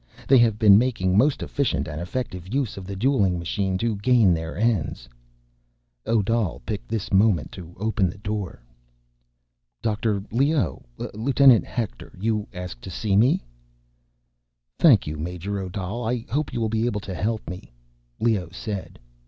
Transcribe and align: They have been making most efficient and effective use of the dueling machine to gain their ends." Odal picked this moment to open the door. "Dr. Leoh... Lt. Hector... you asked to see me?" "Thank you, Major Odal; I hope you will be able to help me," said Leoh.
They 0.27 0.39
have 0.39 0.57
been 0.57 0.79
making 0.79 1.15
most 1.15 1.43
efficient 1.43 1.87
and 1.87 2.01
effective 2.01 2.51
use 2.51 2.75
of 2.75 2.87
the 2.87 2.95
dueling 2.95 3.37
machine 3.37 3.77
to 3.77 3.97
gain 3.97 4.33
their 4.33 4.57
ends." 4.57 5.07
Odal 6.07 6.59
picked 6.65 6.87
this 6.87 7.13
moment 7.13 7.51
to 7.51 7.75
open 7.77 8.09
the 8.09 8.17
door. 8.17 8.63
"Dr. 9.83 10.23
Leoh... 10.31 10.81
Lt. 10.97 11.37
Hector... 11.63 12.17
you 12.19 12.47
asked 12.51 12.81
to 12.81 12.89
see 12.89 13.15
me?" 13.15 13.43
"Thank 14.79 15.05
you, 15.05 15.17
Major 15.17 15.59
Odal; 15.59 16.03
I 16.03 16.25
hope 16.31 16.51
you 16.51 16.59
will 16.61 16.67
be 16.67 16.87
able 16.87 17.01
to 17.01 17.13
help 17.13 17.47
me," 17.47 17.71
said 18.51 18.97
Leoh. 18.97 18.99